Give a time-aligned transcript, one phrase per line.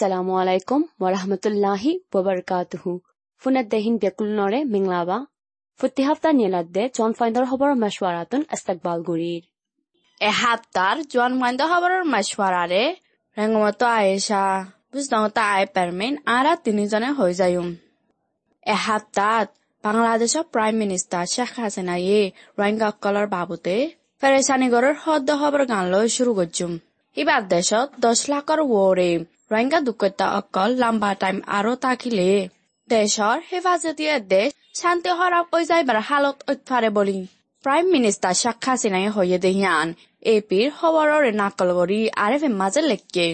[0.00, 3.00] Wa rahmatullahi wa barakatuhu.
[3.42, 5.26] Funat dehin bekulnore minglaba.
[5.80, 9.42] Futti hafta nieladde John Finder হবর মশওয়ারাতুন ইস্তেকবাল গুরির।
[10.20, 12.82] এ হাপ্তার জোয়ান mind খবরের মাসওয়ারারে
[13.36, 14.42] রেঙ্গমতো আয়েশা
[14.92, 17.68] বুঝদংতা আয় পারমেন আরা তিনিজনে হয়ে যায়ুম
[18.66, 19.46] এ হাপ্তাত
[19.84, 22.20] বাংলাদেশের প্রাইম মিনিস্টার শেখ হাসিনায়ে
[22.58, 23.76] রোহিঙ্গা অকলর বাবুতে
[24.22, 26.72] ফেরেসানিগরের হদ্দ খবর গান লই শুরু করছুম
[27.16, 29.10] ইবার দেশত দশ লাখর ওরে
[29.50, 32.30] রোহিঙ্গা দুঃখতা অকল লম্বা টাইম আরও তাকিলে
[32.88, 37.18] দেশৰ হেফাজতীয় দেশ শান্তি হরক ওই যাইবার হালত ঐতফারে বলি
[37.64, 39.88] প্ৰাইম মিনিষ্টাৰ শ্বেখ হাছিনাই হয়ে দেহিয়ান
[40.28, 43.26] এপিৰ খবৰৰ নাকল কৰি আৰে মাজে লেখকে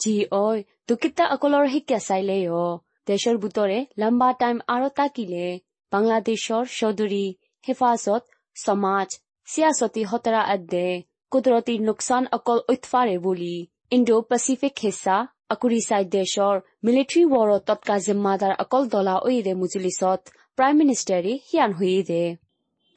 [0.00, 2.64] জি ওই দুকিতা অকলর হিক্কা চাইলে ও
[3.06, 5.46] দেশের বুতরে লম্বা টাইম আরও তাকিলে
[5.92, 7.26] বাংলাদেশর সদুরি
[7.64, 8.22] হেফাজত
[8.56, 9.08] সমাজ
[9.48, 10.88] সিয়াসতি হতরা আদে
[11.32, 13.54] কুদরতি নুকসান অকল ঐতফারে বলি
[13.92, 15.16] ইণ্ডো পেচিফিক হিচা
[15.52, 20.20] আকুৰিচাই দেশৰ মিলিটাৰী ৱাৰত তৎকা জিম্মাদাৰ অকল দলা ঐৰে মুজুলিছত
[20.58, 22.22] প্ৰাইম মিনিষ্টাৰী হিয়ান হৈ দে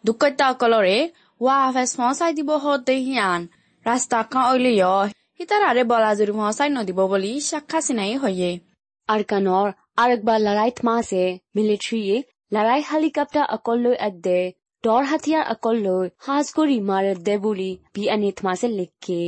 [0.04, 0.98] দুকত্যাসকলৰে
[1.42, 3.42] ৱা হেচ মহচাই দিব হতে হিয়ান
[3.86, 4.92] ৰাস্তা কাঁ অলিয়
[5.38, 8.52] সীতাৰাৰে বলাজুৰি মহচাই নদিব বুলি চাক্ষা চিনাই হয়ে
[9.10, 9.68] আৰকানৰ
[10.02, 10.40] আৰু একবাৰ
[10.84, 11.24] মাছে
[11.56, 12.18] মিলিটাৰীয়ে
[12.52, 14.40] লৰাই হেলিকপ্টাৰ অকল লৈ দে
[14.84, 19.22] দৰ হাতিয়াৰ অকল লৈ সাজ কৰি মাৰ দে বুলি বি এনিথ মাছে লিখে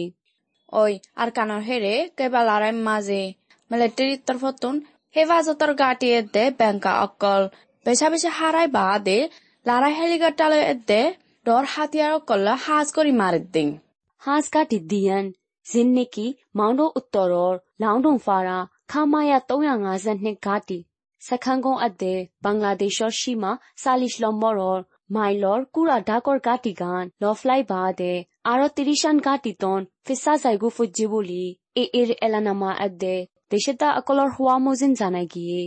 [1.15, 3.37] arcanajere que balaran mazi.
[3.69, 7.49] Military tarfatun hevazatar gati edde banka akol.
[7.85, 9.29] Besha besha harai baade
[9.65, 13.79] lara helicopter edde dor hatiyar kolla has kori maridin.
[14.25, 15.33] Has gati diyan
[15.71, 20.79] zinniki maundo uttoror laundon fara khamaya 352ဂါတီ
[21.27, 23.49] စခန်းကုန်းအပ်တဲ့ဘင်္ဂလားဒေ့ရှ်ရှိမှ
[23.81, 28.13] စာလီရှ်လော်မော်ရော် মাইলৰ কোৰ আধাকৰ গাটি গান লফলাই বা দে
[28.45, 31.43] আৰু ত্ৰিশান গাটিতন ফিচা জাইগু ফুটজি বুলি
[31.75, 33.15] এ এৰ এলানামা আদে
[33.51, 35.61] দেশেতা অকলৰ হোৱা মজিন জানাই গিয়ে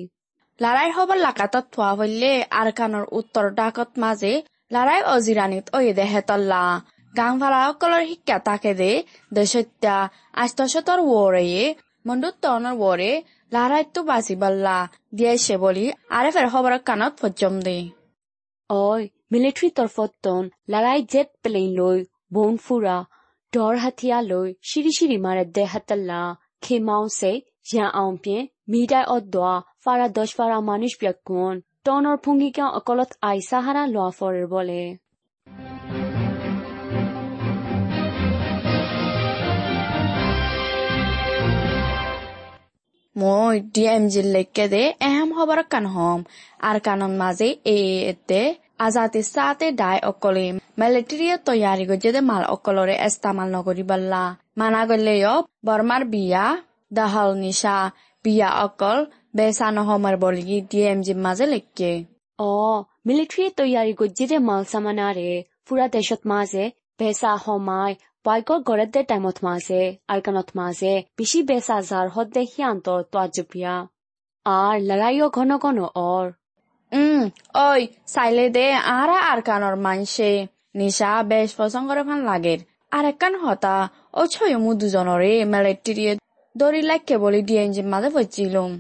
[0.60, 4.32] লাৰাই হবৰ লাকাতত থোৱা হলে আৰ কাণৰ উত্তৰ ডাকত মাজে
[4.70, 6.64] লাৰাই অজিৰাণীত অয়ে দেহে তল্লা
[7.14, 8.90] গাং ভাড়া অকলৰ শিক্ষা তাকে দে
[9.32, 9.94] দেশত্যা
[10.42, 11.62] আস্তৰ ৱৰেয়ে
[12.06, 13.12] মণ্ডুতৰণৰ ৱৰে
[13.52, 14.76] লাৰাইতো বাজি বল্লা
[15.16, 15.86] দিয়াইছে বুলি
[16.16, 17.78] আৰে ফেৰ খবৰৰ কাণত ফজম দে
[18.70, 21.98] অই মিলিটাৰী তৰফতন লৰাই জেট প্লেন লৈ
[22.34, 22.94] বন ফুৰা
[23.52, 26.20] ডৰ হাথিয়া লৈ শিৰি শিৰি মাৰে দে হাতল্লা।
[26.64, 27.30] খেমাওছে
[27.68, 28.40] ইয়ান আউন পিন
[28.72, 29.52] মিডাই অদ্দোৱা
[29.84, 31.54] ফাৰা দশ ফাৰা মানুষ ব্যাকুন।
[31.86, 34.82] টনৰ ফুংগিকাও অকলত আই সাহাৰা লোৱা ফৰেৰ বলে।
[43.16, 46.20] মই ডি এম জি লেখকে দে এহেম খবৰ কান হম
[46.68, 47.78] আৰ কানন মাঝে এ
[48.12, 48.40] এতে
[48.80, 50.46] আজাতে সাতে ডাই অকলে
[50.78, 51.36] মেলেটেরিয়া
[51.90, 54.22] গজেদে মাল অকলরে এস্তামাল নগরি বললা
[54.56, 55.14] মানা গলে
[55.64, 56.44] বর্মার বিয়া
[56.92, 57.76] দহল নিশা
[58.24, 58.98] বিয়া অকল
[59.36, 61.92] বেসা নহমার বলি ডিএম জি মাঝে লেখকে
[62.38, 62.52] অ
[63.06, 66.64] মিলিটারি তৈয়ারি গজেদে মাল চামানাৰে রে পুরা দেশত মাঝে
[66.98, 67.92] বেসা হমাই
[68.24, 73.16] বাইক গড়ের দে টাইমত মাজে আলকানত মাজে বেশি বেসা যার হদ দেখি আন্তর তো
[74.46, 76.26] আর লড়াইও ঘন ঘন অর
[77.66, 80.30] ওই চাইলে দে আরা আর কানর মানসে
[80.74, 83.76] নিশা বেশ পছন্দ করে ভালো লাগের আর একখান হতা
[84.14, 86.12] ও ছয় মু দুজনরে মিলিটারিয়ে
[86.54, 88.70] দড়ি লাইকে বলি ডিএনজি মাঝে পড়ছিলুম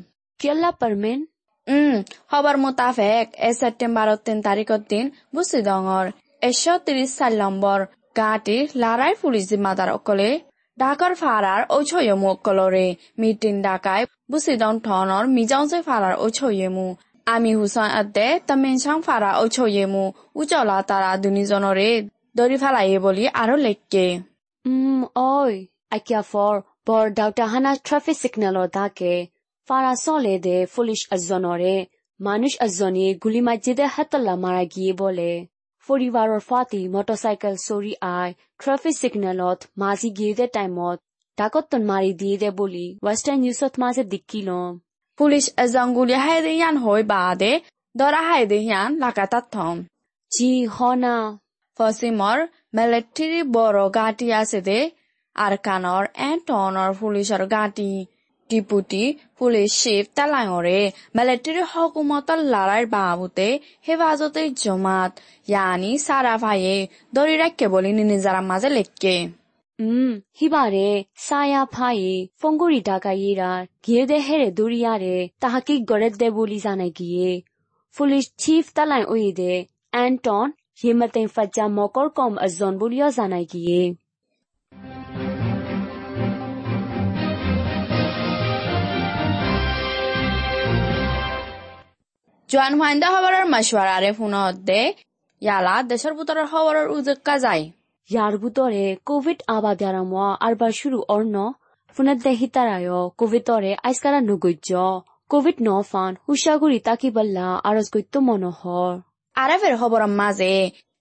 [0.40, 1.18] কিয়ল্লা পারমেন
[1.66, 1.94] উম
[2.30, 5.04] খবর মোতাবেক এ সেপ্টেম্বরের তিন তারিখের দিন
[5.34, 6.06] বুঝি ডঙর
[6.42, 7.78] একশো ত্রিশ চার নম্বর
[8.16, 10.30] গাঁটি লাৰাই পুলিচ জিম্মাদার অকলে।
[10.78, 12.86] ঢাকার ফারার ও ছয়মু অকলরে
[13.18, 16.86] মিটিং ডাকায় বুসিদং ঠনর মিজাংসে ফারার ও ছয়মু
[17.30, 20.04] আমি হুসন আদে তামিনসাং ফারা ও ছয়মু
[20.34, 21.90] উজলা তারা দুনিজনরে
[22.36, 24.06] দরি ফেলাইয়ে বলি আরও লেখকে
[24.64, 25.54] উম ওই
[25.90, 26.54] আইকিয়া ফর
[26.86, 29.14] বর ডাউটাহানা ট্রাফিক সিগন্যালর দাকে
[29.68, 31.74] ফারা চলে দে পুলিশ একজনরে
[32.20, 35.30] মানুষ একজনে গুলি মাজিদে হাতল্লা মারা গিয়ে বলে
[35.88, 38.28] পরিবাৰৰ ফাটি মটৰচাইকেল চৰি আই
[38.60, 40.98] ট্ৰেফিক ছিগনেলত মাজি গিয়ে টাইমত
[41.38, 44.72] ডাকতন মাৰি দিয়ে দে বুলি ৱেষ্টাৰ্ণ নিউজত মাজে দেখি লম
[45.20, 47.52] পুলিশ এজাঙ্গুলি হাইদেহিয়ান হৈ বাদে
[47.94, 49.76] দৰা হাইদেহিয়ান লাগাতাৰ থম।
[50.32, 51.16] জি হনা
[51.78, 52.38] ফসিমৰ
[52.76, 54.78] মেলেট্ৰিৰ বড়ো গাঁতি আছে দে
[55.36, 55.54] আৰ
[56.28, 57.92] এন টনৰ পুলিচৰ গাঁতি।
[58.50, 59.02] ডিপুটি
[59.38, 60.78] পুলিচ চিফ তালাঙৰে
[61.16, 63.48] মেলেট্ৰিৰ হকুমতৰ লৰাইৰ বাবুতে
[63.86, 65.10] হেফাজতে জমাত।
[65.48, 66.64] য়ানি চাৰা ভাই
[67.14, 69.14] দৰি ৰাখে বুলি নিজাৰ মাজে লেখকে
[69.80, 77.42] 음, 히바레, 사야파이, 퐁고리 다가이라, 기에데헤레 도리아레, 타하키 거렛데 볼리자나기에,
[77.96, 80.52] 폴리스 치프 탈라이 오이데, 안톤,
[80.84, 83.94] 예마텐 파자 모코르콤 아존 볼리아자나기에.
[92.50, 94.34] জোয়ান ফাইন্দা হওয়ার মাসবার আরে ফোন
[94.68, 94.80] দে
[95.42, 97.64] ইয়ালা দেশের বুতরের হওয়ার উজেক্কা যায়
[98.10, 101.34] ইয়াৰ বুটৰে কোভিড আবা ব্যারাম আরবার শুরু অর্ণ
[101.96, 104.70] ফুনের দেহি তারায় কোভিডরে আইসকারা নগৈজ্য
[105.30, 108.94] কোভিড ন ফান হুশাগুড়ি তাকিবাল্লা আরজ গৈত্য মনোহর
[109.36, 110.52] আরে ফের খবৰৰ মাঝে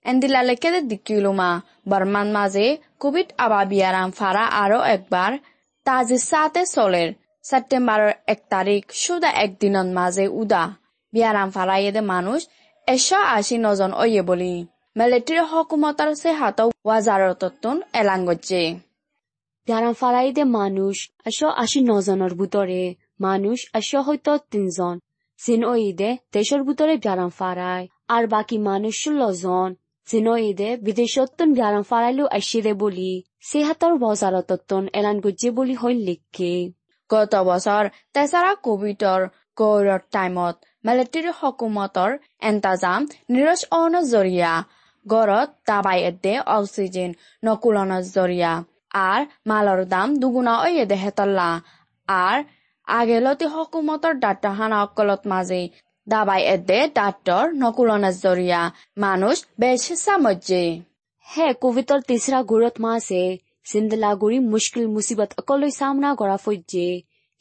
[0.05, 1.49] এন্দিলালেকে দিকিলুমা
[1.89, 2.65] বর্মান মাঝে
[3.01, 5.31] কোভিড আবা বিয়ারাম ফারা আরও একবার
[5.85, 7.09] তাজি সাতে চলের
[7.45, 10.63] সেপ্টেম্বরের এক তারিখ সুদা একদিনের মাঝে উদা
[11.13, 12.39] বিয়ারাম ফারাইয়েদে মানুষ
[12.87, 13.07] এশ
[13.37, 14.53] আশি নজন অয়ে বলি
[14.95, 18.63] মিলিটারি হকুমতার সে হাত ওয়াজারতন এলান গজ্জে
[19.67, 20.95] বিয়ারাম ফারাইদে মানুষ
[21.25, 22.81] এশ আশি নজনের ভিতরে
[23.19, 24.95] মানুষ এশ হয়তো তিনজন
[25.39, 29.69] জিন ওইদে দেশের ভিতরে বিয়ারাম ফারাই আর বাকি মানুষ ষোলো জন
[30.07, 33.11] জিন ওইদে বিদেশত্তন বিয়ারাম ফারাইলো আসিরে বলি
[33.43, 36.53] সেহাতর বজারতন এলান গজ্জে বলি হইল লিখকে
[37.09, 37.83] গত বছৰ
[38.13, 39.21] তেচাৰা কোভিডৰ
[39.57, 40.55] গৌৰৰ টাইমত
[40.85, 42.11] মিলিটাৰী হকুমতৰ
[42.43, 43.01] এণ্টাজাম
[43.31, 44.53] নিৰজ অনৰ জৰিয়া
[45.05, 47.11] গড়ত দাবাই এদে অক্সিজেন
[47.43, 48.51] নকুলনৰ জৰিয়া।
[49.01, 51.49] আৰ মালৰ দাম দুগুণা অয়ে হেতল্লা
[52.07, 52.37] আৰ
[52.87, 55.61] আগেলতি হকুমতৰ ডাক্তাৰখানা অকলত মাজে
[56.07, 58.61] দাবাই এদে ডাক্তৰ নকুলনৰ জৰিয়া।
[59.03, 60.63] মানুষ বেশ সামজ্জে
[61.27, 63.23] হে কোভিডৰ তিসৰা গুৰত মাসে
[63.71, 66.87] জিন্দলাগুৰি মুশকিল মুসিবত অকলৈ সামনা কৰা ফৈজে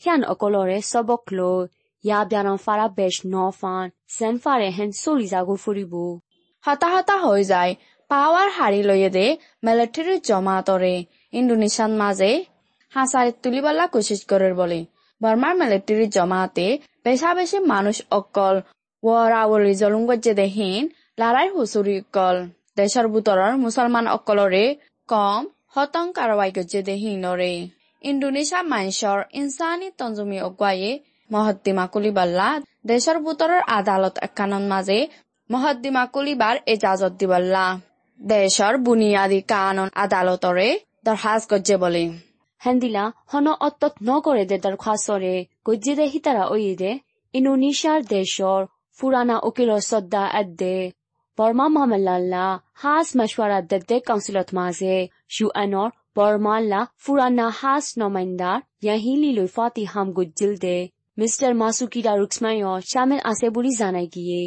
[0.02, 1.58] সিয়ান অকলৰে চবক লৈ।
[2.04, 3.86] ইয়া বিয়াৰাম ফাৰা বেশ ন ফান।
[4.44, 5.94] ফাৰে হেন চলি জাগো ফুৰিব।
[6.64, 7.72] হতাহতা হৈ যায়।
[8.10, 9.26] পাৱাৰ হাৰি লৈয়ে দে
[9.66, 10.94] মিলিটাৰী জমাতৰে।
[11.38, 12.30] ইণ্ডোনেছিয়ান মাঝে
[12.92, 14.80] হাসারে তুলিবাল্লা কোশিশ করার বলে।
[15.20, 16.66] বর্মার মিলিটারি জমাতে
[17.04, 18.56] বেশা বেশি মানুষ অকল
[19.02, 20.82] ওয়ারাওলি জলুঙ্গজে দেহীন
[21.20, 22.36] লারাই হুচুরি অকল।
[22.78, 24.64] দেশৰ বুটৰৰ মুছলমান অকলৰে
[25.08, 25.42] কম
[25.74, 27.52] হতং কারবাই গজে দেহীনৰে
[28.04, 30.90] ইণ্ডোনেছিয়া মাইনছৰ ইনসানি তঞ্জুমি অগুৱায়ে
[31.30, 32.48] মহদ্দিমা কুলিবাল্লা
[32.90, 34.98] দেশৰ বুটৰৰ আদালত একানৰ মাজে
[35.50, 37.66] মহদ্দিমা কলিবাৰ এজাজত দিবল্লা
[38.20, 40.68] দেশৰ বুনিয়াদী কানুন আদালতৰে
[41.06, 42.02] দৰখাস্ত গজ্জে বলে।
[42.60, 45.34] হেন্দিলা হন অত্তত নকৰে দে দৰখাস্তৰে
[45.68, 46.92] গজ্জে দে সীতাৰা ঐ দে।
[47.34, 48.60] ইণ্ডোনেছিয়াৰ দেশৰ
[48.98, 50.76] ফুৰানা উকিলৰ শ্ৰদ্ধা এদে
[51.38, 52.44] বৰ্মা মহামল্লা
[52.82, 54.96] হাজ মাছৱাৰা দে দে কাউঞ্চিলত মাজে।
[55.36, 60.78] ইউ এনৰ বৰ্মাল্লা ফুৰাণা হাজ নমাইণ্ডাৰ য়াহিলি লৈ ফাতি হাম গুজিল দে।
[61.18, 62.60] মিষ্টাৰ মাছুকিৰা ৰুক্সমায়
[62.92, 64.42] চামিল আছে বুলি জানাই গিয়ে।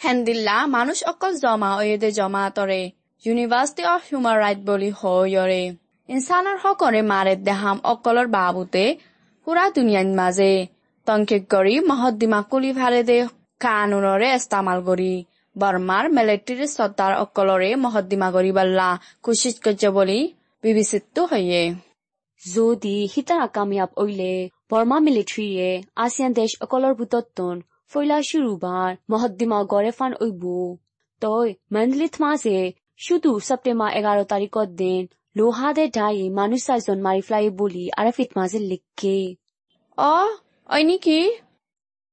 [0.00, 2.82] হেন্দিল্লা মানুষ অকল জমা ওয়েদে জমা তৰে
[3.24, 5.62] ইউনিভাৰ্সিটি অফ হিউম্যান ৰাইট বলি হয়ৰে
[6.08, 8.84] ইনসানৰ সকলে মাৰে দেহাম অকলৰ বাবুতে
[9.46, 10.52] পুৰা দুনিয়াৰ মাজে।
[11.06, 13.18] তংকিক কৰি মহদ্দিমা কুলি ভাৰে দে
[13.60, 15.14] কানুনৰে ইস্তামাল কৰি।
[15.56, 18.88] বৰ্মাৰ মিলিটাৰী শ্ৰদ্ধাৰ অকলৰে মহদ্দিমা কৰি বাল্লা
[19.24, 20.18] কোচিছ কৰ্য বুলি
[20.64, 21.62] বিবেচিত হয়ে
[22.42, 24.32] যদি হিতাৰা কামিয়াব ওইলে
[24.70, 25.68] বৰ্মা মিলিটাৰীয়ে
[26.04, 27.56] আসিয়ান দেশ অকলৰ বুটতন
[27.90, 30.42] ফৈলা শুৰুবাৰ মহদ্দিমা গড়ে ফান ওইব
[31.22, 32.58] তই মণ্ডলিত মাঝে
[33.00, 35.02] শুধু সেপ্টেম্বর এগারো তারিখত দিন
[35.36, 39.18] লোহাদে ডায়ে মানুষ চারজন মারি ফেলাই বলি আরাফিত মাঝে লিখে
[39.98, 40.14] অ
[40.68, 41.20] অই নেকি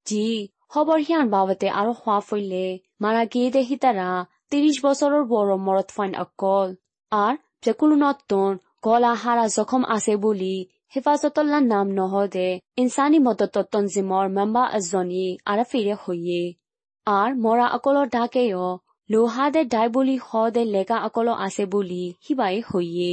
[0.07, 0.25] জি
[0.71, 2.65] খবর হিয়ান বাবতে আরও হওয়া ফইলে
[3.01, 4.09] মারা গিয়ে দেখি তারা
[4.51, 6.67] তিরিশ বছরের বড় মরত ফাইন অকল
[7.11, 8.51] আর যেকোনো নতুন
[8.83, 10.55] গলা হারা জখম আছে বলি
[10.93, 12.47] হেফাজতল্লাহ নাম নহদে
[12.81, 16.41] ইনসানি মদত তঞ্জিমৰ মেম্বাৰ এজনী আৰাফিৰে হৈয়ে
[17.07, 18.67] আৰ মৰা অকলৰ ডাকেও
[19.09, 23.11] লোহাদে ডাই বুলি সদে লেগা অকল আছে বুলি সিবাই হৈয়ে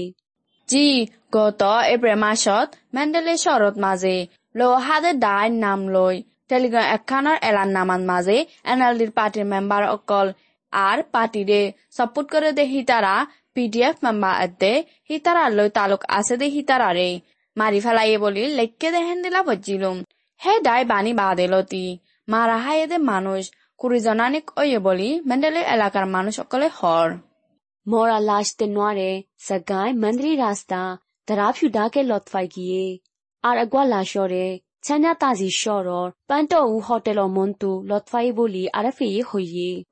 [0.68, 0.86] জি
[1.32, 3.34] গত এপ্ৰিল মাসত মেণ্ডেলে
[3.80, 4.16] মাজে
[4.54, 6.16] লোহাদে ডাই নাম লৈ
[6.50, 8.38] টেলিগ্ৰাম এখানৰ এলান নামান মাজে
[8.70, 10.26] এন এল ডিৰ পাৰ্টিৰ মেম্বাৰ অকল
[10.72, 11.60] আৰ পাৰ্টিৰে
[11.96, 13.14] সাপোৰ্ট কৰে দে হিতাৰা
[13.54, 14.72] পিডিএফ মেম্বাৰ এদে
[15.08, 16.46] হিতাৰা লৈ তালুক আছে দে
[16.82, 17.10] মাৰি
[17.58, 20.04] দেহেন দিলা বজিলুম
[20.46, 26.36] হে দাই বানি বাদেলতি মারা হাইয়ে দে মানুষ। কুড়ি জনানিক ওয়ে বলি মেন্ডেলের এলাকার মানুষ
[26.36, 27.10] সকলে হর
[27.88, 32.98] মরা লাশতে নোয়ারে সগায় মন্দিরি রাস্তা তারাফিউ ডাকে লতফাই গিয়ে।
[33.42, 39.84] আর আগwa লাশরে ছানা তাজি শরর পান্টো উ হোটেল মন্তু লতফাই বলি আরাফে হইয়ে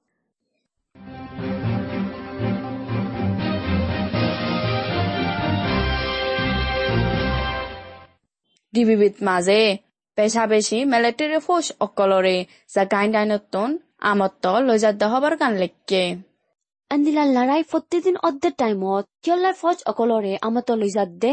[8.73, 9.61] ডিবিবিত মাঝে
[10.19, 12.37] পেশা বেশি মিলিটারি ফোর্স অকলরে
[12.71, 13.71] জাগাইন ডাইনতন
[14.03, 16.03] আমত্ত লজাদ্দ হবার গান লেখকে
[16.91, 21.33] আন্দিলা লড়াই প্রতিদিন অর্ধের টাইমত কিয়লার ফৌজ অকলরে আমত লৈ যাত দে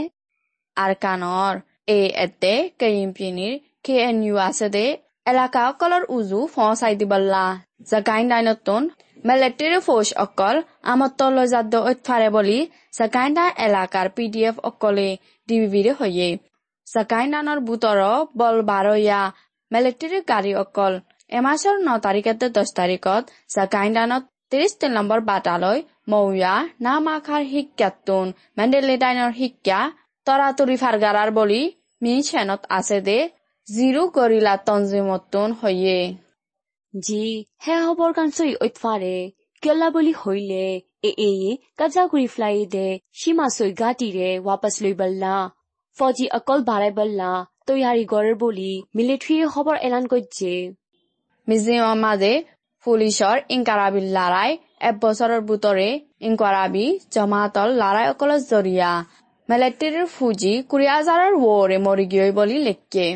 [0.78, 1.54] আর কানর
[1.90, 3.54] এ এতে কেইমপিনির
[3.86, 4.86] কে এন ইউ আছে দে
[5.26, 7.46] এলাকা অকলর উজু ফসাই দিবল্লা
[7.90, 8.84] জাগাইন ডাইনতন
[9.24, 12.60] মিলিটারি ফোর্স অকল আমত্ত লজাদ্দ ঐতফারে বলি
[12.98, 15.10] জাগাইন ডাইন এলাকার পিডিএফ অকলে
[15.48, 16.28] ডিবিবিরে হয়ে
[16.88, 18.00] জাগাইন ডাইনৰ বুটৰ
[18.40, 19.22] বল বাৰয়া
[19.72, 20.94] মিলিটাৰী গাড়ী অকল
[21.32, 23.24] এমাসৰ ন তাৰিখতে দহ তাৰিখত
[23.56, 25.78] জাগাইণ্ডানত ত্ৰিশ তিন নম্বৰ বাটালৈ
[26.12, 26.54] মৌয়া
[26.86, 28.26] নামাখাৰ শিক্ষাতোন
[28.58, 29.80] মেণ্ডেলিটাইনৰ শিক্ষা
[30.28, 31.62] তৰাতৰি ফাৰগাৰাৰ বুলি
[32.02, 33.20] মি চেনত আছে দে।
[33.68, 36.00] জিৰো গৰিলা তঞ্জিমতোন হয়ে
[36.94, 37.24] জি
[37.64, 39.16] হে হবৰ কান চই ঐতফাৰে
[39.64, 40.66] কিয়লা বুলি হইলে
[41.04, 41.32] এ এ
[41.78, 42.88] কাজা গুৰি ফ্লাই দে
[43.20, 45.34] সীমা চই গাটিৰে ৱাপাস লৈ বল্লা
[45.98, 47.32] ফজি অকল বাড়াই বল্লা
[47.68, 50.52] তৈয়ারি গড়ের বলি মিলিটারি খবর এলান করছে
[51.48, 52.34] মিজিমৰ মাজে
[52.86, 54.52] পুলিচৰ ইংকাৰাবি লাৰাই
[54.90, 55.90] এবছৰৰ বুটৰে
[56.28, 58.92] ইংকাৰাবি জমাতল লাৰাই অকলৰ জৰিয়া
[59.50, 63.08] মিলিটাৰীৰ ফুজি কুৰি হাজাৰৰ ৱৰে মৰি গৈ বুলি লেখকে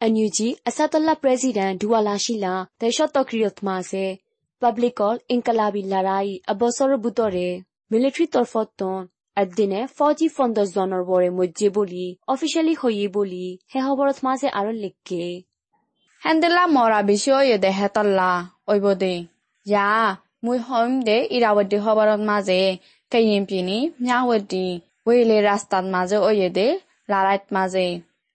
[0.00, 4.04] NUG asatalla president duwala shila desho tokriyot mase
[4.62, 7.48] publicol inkalabi larai abosor butore
[7.90, 8.96] military torfoton
[9.36, 15.22] এদিনে ফৌজি ফণ্ডজনৰ বৰে মজ্জে বুলি অফিচিয়েলি হৈয়ে বুলি সেহবৰত মাজে আৰু লিখকে
[16.22, 18.30] হেন্দেলা মৰা বিষয় দেহে তল্লা
[18.66, 19.14] অব দে।
[19.66, 19.86] যা
[20.44, 22.60] মই হম দে ইৰাৱতী সবৰত মাজে
[23.12, 24.64] কেইম পিনি ম্যাৱতী
[25.06, 26.66] ৱেলে ৰাস্তাত মাজে অয়ে দে
[27.08, 27.86] লাৰাইত মাজে।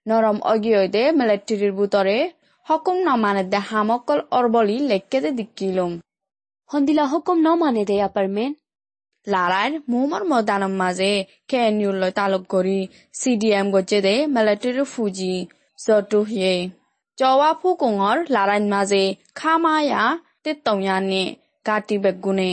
[0.05, 2.19] নৰম অগিয় দে মিলেট্ৰিৰ বুটৰে
[2.97, 5.91] ন মানে দে হামকল অৰ বলি লেখকে দে দিকিলোম।
[6.69, 8.55] সন্দিলা হকুম মানে দে এপাৰ্টমেণ্ট
[9.27, 11.11] লাৰাই মোৰ মদানৰ মাজে
[11.49, 11.61] কে
[12.15, 12.79] তালুক কৰি
[13.15, 15.33] চি ডি এম গজে দে মেলেটৰি ফুজি
[15.79, 16.53] জটু হিয়ে
[17.17, 19.03] জৱা ফু কোঙৰ লাৰাইন মাজে
[19.35, 20.03] খামায়া
[20.43, 21.23] তে টঙিয়ানে
[21.65, 22.51] কাটি বেগুনে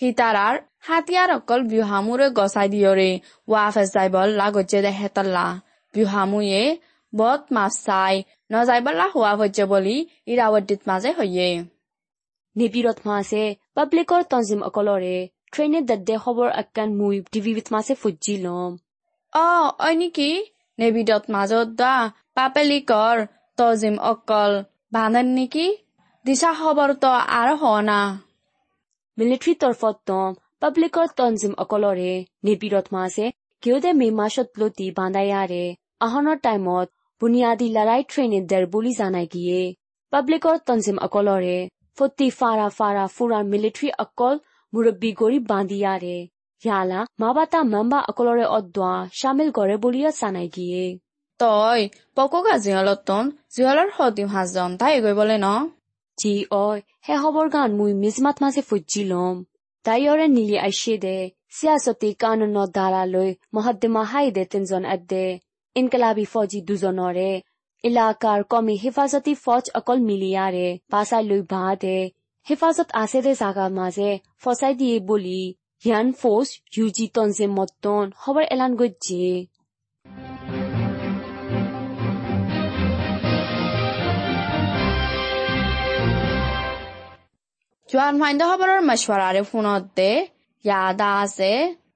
[0.00, 0.54] সীতাৰাৰ
[0.86, 3.10] হাতীয়াৰ অকল বিহামুৰে গছাই দিয়ৰে
[3.48, 4.46] ৱা ফেচাইবল লা
[4.84, 5.46] দে হেতল্লা
[5.94, 6.62] বিহামুয়ে
[7.12, 8.14] বত মাছ চাই
[8.52, 9.96] নজাইবলা হোৱা হৈছে বুলি
[10.32, 11.48] ইৰাৱদ্দিত মাজে হয়ে
[12.56, 13.42] নিপীড়ত মাছে
[13.76, 15.16] পাব্লিকৰ তঞ্জিম অকলৰে
[15.52, 18.72] ট্ৰেইনে দাদ্দে খবৰ আকান মুই টিভিত মাছে ফুজি লম
[19.32, 19.46] অ
[19.80, 20.30] অই নেকি
[20.78, 21.94] নেবিদত মাজত দা
[22.36, 23.16] পাপেলিকৰ
[23.58, 24.52] তজিম অকল
[24.92, 25.66] বান্ধেন নেকি
[26.24, 28.00] দিশা খবৰ তো আৰু হনা
[29.18, 32.12] মিলিটাৰী তৰফত তম পাব্লিকৰ তঞ্জিম অকলৰে
[32.46, 33.26] নিবিৰত মাছে
[33.62, 35.64] কেউদে মে মাসত লতি বান্ধায়াৰে
[36.00, 36.86] আহনৰ টাইমত
[37.20, 39.60] বুনিয়াদী লৰাই ট্ৰেইনে দেৰ বুলি জানাই গিয়ে
[40.12, 41.56] পাব্লিকৰ তঞ্জিম অকলৰে
[41.98, 44.34] ফতি ফাৰা ফাৰা ফুৰাৰ মিলিটাৰী অকল
[44.72, 46.16] মুৰব্বী গৰি বান্ধিয়াৰে
[46.62, 50.84] ইয়ালা মাবাতা মেম্বা অকলৰে অদ্বা চামিল কৰে বুলিয়া জানাই গিয়ে।
[51.40, 51.80] তই
[52.16, 55.48] পকোকা জিহলতন জিহলৰ সদিম হাজন তাই গৈ ন?
[56.18, 56.32] জি
[56.64, 57.14] অই হে
[57.54, 59.36] গান মুই মিজমাত মাঝে ফুজি লম।
[59.84, 61.18] তাইয়ৰে নীলি আইসে দে
[61.56, 65.26] চিয়াচতি কানুন ধাৰালৈ মহদ্দিমা হাই দে তিনজন এদে
[65.76, 67.30] ইনকলাবী ফৌজি দুজনৰে
[67.84, 71.98] ইলাকাৰ কমি হিফাজতি ফৌজ অকল মিলিয়াৰে পাচাই লৈ ভা দে।
[72.48, 74.10] হেফাজত আছে দে জাগাৰ মাজে
[74.42, 75.40] ফচাই দিয়ে বুলি
[75.82, 79.32] ইয়ান ফৌজ ইউজি তনজে মতন খবৰ এলান গজ্জে
[87.88, 90.10] জোৱান ফাইন্দ খবৰৰ মশৱাৰাৰে ফোনত দে
[90.64, 91.52] ইয়াদা আছে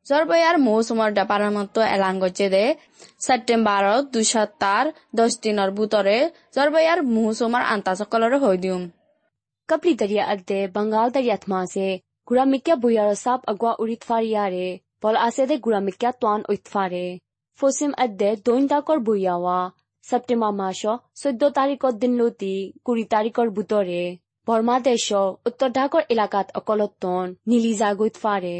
[0.06, 2.64] জরবয়ার মৌসুমর ডিপার্টমেন্ট এলান করছে দে
[3.20, 4.80] সেপ্টেম্বরত দুই সপ্তাহ
[5.18, 6.16] দশ দিনের ভিতরে
[6.54, 8.82] জরবয়ার মৌসুমর আন্তাসকলরে হই দিম
[9.70, 11.86] ကပလီတရီအတဲဘင်္ဂါလတရီထမစေ
[12.26, 14.68] ဂူရမီကဘူယာရဆပ်အကွာဥရစ်ဖာရီရဲ
[15.02, 17.06] ဘောလအစဲတဲ့ဂူရမီကတွန်ဥစ်ဖာရဲ
[17.58, 19.58] ဖိုစင်အတဲဒွိန်တာကောဘူယာဝါ
[20.08, 22.54] စပ်တမမာရှော17တာရီကောဒင်လို့တီ
[22.86, 24.04] ကူရီတာရီကောဘူတော်ရဲ
[24.46, 28.56] ဘော်မာဒေရှောဥတ္တဒါကောအီလာကတ်အကောလတ်တွန်နီလီဇာဂူစ်ဖာရဲ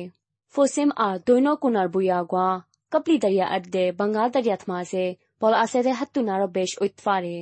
[0.52, 2.46] ဖိုစင်အဒွိနိုကူနာဘူယာကွာ
[2.92, 5.04] ကပလီတရီအတဲဘင်္ဂါလတရီထမစေ
[5.40, 7.38] ဘောလအစဲတဲ့ဟတ်တူနာရောဘေ့ရှ်ဥစ်ဖာရဲ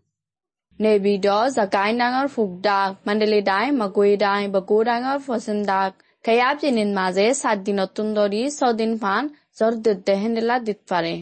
[0.82, 5.90] နေပြီးတော့စကိုင်းတိုင်းကဖုတ်ဒါတ်မန္တလေးတိုင်းမကွေးတိုင်းဘကိုတိုင်းကဖော်စန်ဒါတ်
[6.26, 9.22] ခရပြင်းနေမှာစေစတ်ဒီနော်တွန်ဒိုရီစောဒင်ဖန်
[9.58, 11.16] ဇော်ဒတဲ့ဟန်ဒလာဒစ်ဖာရေ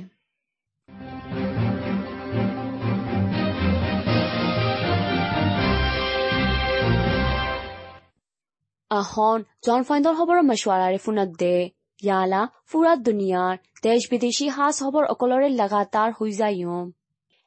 [8.97, 11.55] আহন জন ফাইণ্ডৰ খবৰৰ মছৱাৰাৰে ফোনক দে
[12.03, 16.59] ইয়ালা ফুৰা দুনিয়াৰ দেশ বিদেশী সাজ খবৰ অকলৰে লগাতাৰ হৈ যায়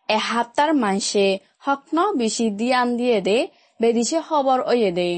[0.10, 1.26] এসপ্তাহ মানছে
[1.60, 3.38] হকন বেছি দি আন দিয়ে দে
[3.80, 5.12] বেদিছে খবৰ অয়ে দে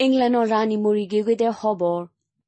[0.00, 2.00] ইংলেণ্ডৰ ৰাণী মৰি গেগৈ দে খবৰ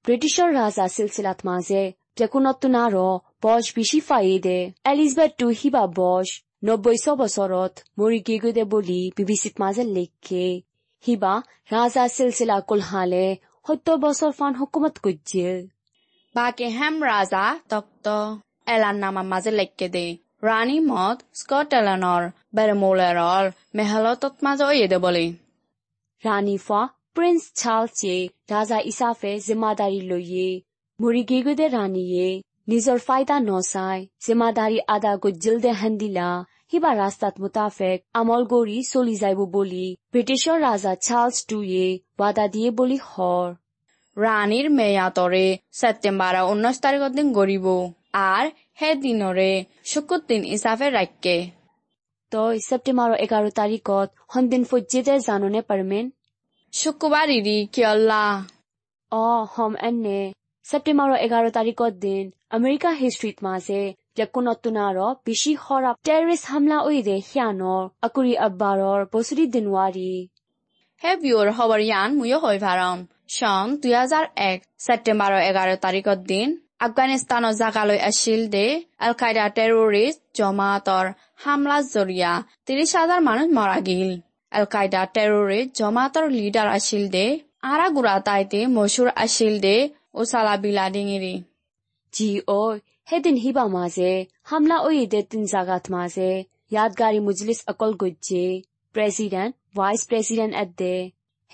[0.05, 1.83] ব্ৰিটিছৰ ৰাজা চিলচিলাত মাজে
[2.17, 2.95] টেকুনতো নাৰ
[3.43, 6.27] বছ বিচি ফাই দে এলিজবেথ টু হিবা বছ
[6.65, 10.47] নব্বৈশ বছৰত মৰি গৈ দে বুলি বিবিচিত মাজে লেখে
[11.05, 11.35] হিবা
[11.71, 13.27] ৰাজা চিলচিলা কুলহালে
[13.67, 15.59] সত্তৰ বছৰ ফান হুকুমত গজ্জিল
[16.35, 18.07] বাকেহেম ৰাজা তক্ত
[18.69, 20.07] এলাৰ নামা মাজে লেখকে দে
[20.43, 22.23] ৰাণী মত স্কটলেণ্ডৰ
[22.57, 23.45] বেৰমৌলেৰৰ
[23.77, 25.27] মেহলতত মাজে অয়ে দে বুলি
[26.23, 26.81] ৰাণী ফা
[27.15, 28.15] প্ৰিন্স চাৰ্লছে
[28.51, 30.49] ৰাজা ইছাফে জিম্মাদাৰী লৈয়ে
[30.99, 32.29] মৰি গেগুদে ৰাণীয়ে
[32.69, 36.29] নিজৰ ফাইদা নচাই জিম্মাদাৰী আদা গজ্জিল দে হেন্দিলা
[36.75, 41.87] সিবা ৰাস্তাত মুতাফেক আমল গৰি চলি যাইব বুলি ব্ৰিটিছৰ ৰাজা চাৰ্লছ টুয়ে
[42.19, 43.49] ৱাদা দিয়ে বুলি হৰ।
[44.17, 45.47] রানীর মেয়াতরে
[45.81, 47.67] সেপ্টেম্বর উনিশ তারিখ দিন গড়িব
[48.23, 48.45] আর
[48.81, 49.53] হে দিনরে
[49.85, 51.37] শুকুর দিন হিসাবে রাখকে
[52.33, 56.05] তই ছেপ্টেম্বৰৰ এঘাৰ তাৰিখত সন্দিন ফজ্জিদে জাননে পাৰমেন?
[56.73, 58.25] শুক্রবার ইরি কিয়ল্লা
[59.13, 60.21] অ হম এনে।
[60.65, 62.25] ছেপ্টেম্বৰৰ এঘাৰ তাৰিখত দিন
[62.57, 63.83] আমেৰিকা হিষ্ট্ৰীত মাজে
[64.17, 70.11] প্লেকুণতুনাৰ বেছি খৰাপ টেৰিষ্ট হামলা ওইদে সিয়ানৰ আকুৰি আব্বাৰৰ বছৰি দিনৱাৰী
[71.03, 76.55] হে বিয়ৰ খবর ইয়ান মুয়ো হৈ ভাৰম চন দুই হাজাৰ এক ছেপ্টেম্বৰৰ এঘাৰ তাৰিখৰ দিন
[76.81, 78.63] আফগানিস্তানৰ জাগালৈ আছিল দে
[79.01, 81.11] আল কায়দা টেৰৰিষ্ট জমাতৰ
[81.45, 82.33] হামলাৰ জৰিয়া
[82.67, 84.11] ত্ৰিশ হাজাৰ মানুহ মৰা গিল
[84.53, 87.27] আল কায়দা টেৰৰিষ্ট জমাতৰ লিডাৰ আছিল দে
[87.69, 89.77] আৰা গুড়া তাইতে মচুৰ আছিল দে
[90.19, 91.35] উচালা বিলা ডিঙিৰি
[92.13, 92.31] জি
[93.09, 96.31] সেইদিন হিবা মাজে হামলা ওইদে তিন জাগাত মাজে
[96.73, 98.45] ইয়াদগাৰী মুজলিছ অকল গজ্জে
[98.95, 100.95] প্ৰেচিডেণ্ট ভাইচ প্ৰেচিডেণ্ট এদে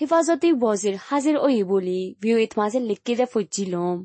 [0.01, 3.97] হেফাজতি ৱজিৰ হাজিৰ ওই বুলি ভিউইত মাজে লিখিদে ফজ্জিলম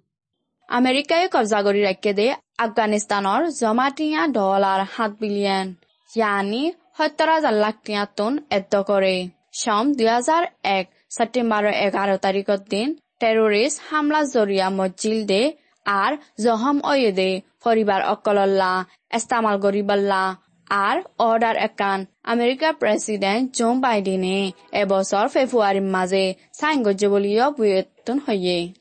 [0.68, 2.26] আমেৰিকাই কব্জা কৰি ৰাখে দে
[2.64, 5.66] আফগানিস্তানৰ জমাটিয়া ডলাৰ সাত বিলিয়ন
[6.11, 6.62] ইয়ানি
[6.96, 9.16] সত্তৰ হাজাৰ লাখ টিয়াটোন এদ্দ কৰে
[9.61, 12.88] চম দুই হাজাৰ এক ছেপ্টেম্বৰৰ এঘাৰ তাৰিখৰ দিন
[13.20, 15.42] টেৰৰিষ্ট হামলা জৰিয়া মজিল দে
[15.87, 20.37] আর জহম অয়েদে পরিবার অকলল্লা এস্তামাল গরিবাল্লা।
[20.70, 28.72] আর অর্ডার একান আমেরিকার প্রেসিডেন্ট জো বাইডেনে এবছর ফেব্রুয়ারির মাঝে সাইন গজ্জে বলিও বুয়েতন হইয়ে।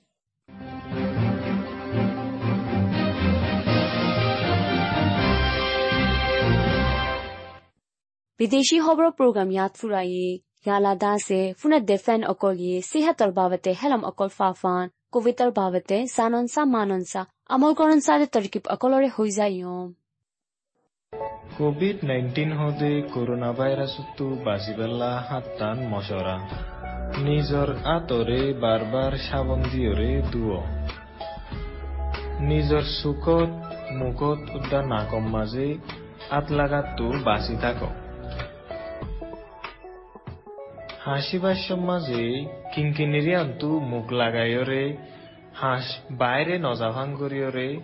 [8.40, 14.28] বিদেশি খবৰ প্ৰগ্ৰাম ইয়াত ফুৰায়ে। ইয়ালা দাসে ফুনে দেফেন অকল ইয়ে সিহাতৰ বাবতে হেলম অকল
[14.28, 19.60] ফাফান। কবিতাৰ বাবতে জাননসা মাননসা আমল কৰণ চাৰে তৰকিব অকলৰে হৈ যায়
[21.58, 26.38] কোভিড নাইন্টিন হদে করোনা ভাইরাসতো বাঁচিবেলা হাত্তান মশরা
[27.18, 30.62] নিজর আতরে বারবার সাবন দিয়রে দুয়
[32.40, 33.52] নিজর সুখত
[33.92, 35.68] মুখত উদ্দা নাকম মাঝে
[36.30, 37.80] আত লাগাতো বাঁচি থাক
[41.06, 44.98] হাসিবার মাঝে কিনকিনিরি আন্তু মুখ লাগাইরে
[45.56, 47.80] হাঁস বাইরে নজাভাং করিয়রে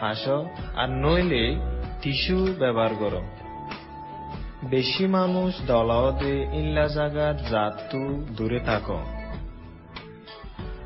[0.00, 0.28] হাঁস
[0.76, 1.56] আর নইলে
[2.02, 3.22] টিস্যু ব্যবহার করো।
[4.64, 8.90] বেশি মানুষ দলাওদে ইল্লা জাগার জাতু দূরে থাক।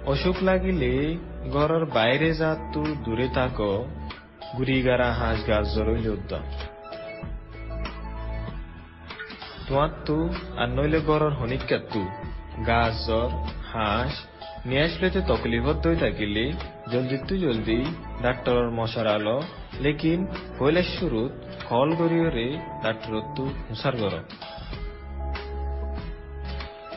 [0.06, 1.16] অসুখ লাগিলে
[1.52, 3.86] ঘরের বাইরে জাতু দূরে থাকো।
[4.58, 6.42] গুড়িগারা হাঁস গাছ জরইল উদ্যম
[9.68, 10.16] তোমার তু
[10.56, 11.00] আর নইলে
[11.38, 12.02] হনিকাতু
[12.66, 13.30] গাছ, জ্বর,
[13.72, 14.12] হাঁস,
[14.66, 16.44] নিয়ে আসলেতে তকলিফত দই থাকিলে।
[16.92, 17.80] জলদি তু জলদি
[18.70, 19.38] মশার আলো।
[19.80, 20.20] লেকিন
[20.58, 21.32] পয়লার শুরুত
[21.68, 22.48] কল গরিয়রে
[22.82, 24.14] ডাক্তরত্তু হুসার গর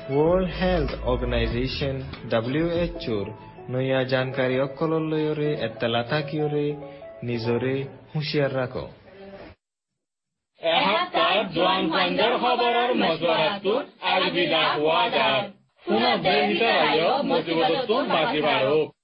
[0.10, 1.96] ওয়ার্ল্ড হেলথ অর্গানাইজেশন
[2.30, 3.28] ডাব্লিউএচওর
[3.70, 6.66] নয়া জানকাৰী অকলৰ লৈৰে এতেলা থাকিয়ৰে
[7.24, 7.76] নিজৰে
[8.12, 8.74] হুঁচিয়াৰ ৰাখ
[11.50, 15.42] এসপ্তাহ জোৱান ভাণ্ডাৰ খবৰৰ মজুৰাটোত আলবিদা হোৱা যায়
[15.86, 18.99] পুনৰ দেহ ভিতৰত মজুবতটো বাজি বাঢ়ক